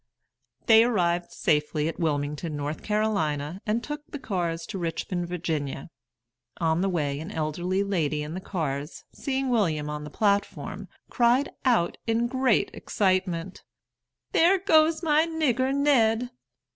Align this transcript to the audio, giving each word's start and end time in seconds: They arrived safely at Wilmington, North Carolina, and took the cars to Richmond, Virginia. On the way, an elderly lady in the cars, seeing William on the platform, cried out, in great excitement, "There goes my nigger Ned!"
They 0.65 0.83
arrived 0.83 1.31
safely 1.31 1.87
at 1.87 1.99
Wilmington, 1.99 2.55
North 2.57 2.81
Carolina, 2.81 3.61
and 3.67 3.83
took 3.83 4.01
the 4.07 4.17
cars 4.17 4.65
to 4.65 4.79
Richmond, 4.79 5.27
Virginia. 5.27 5.91
On 6.59 6.81
the 6.81 6.89
way, 6.89 7.19
an 7.19 7.29
elderly 7.29 7.83
lady 7.83 8.23
in 8.23 8.33
the 8.33 8.41
cars, 8.41 9.03
seeing 9.13 9.49
William 9.49 9.91
on 9.91 10.03
the 10.03 10.09
platform, 10.09 10.87
cried 11.11 11.49
out, 11.65 11.99
in 12.07 12.25
great 12.25 12.71
excitement, 12.73 13.63
"There 14.31 14.57
goes 14.57 15.03
my 15.03 15.27
nigger 15.27 15.71
Ned!" 15.71 16.31